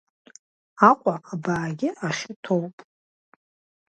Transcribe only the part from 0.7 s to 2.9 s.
Аҟәа абаагьы ахьы ҭоуп.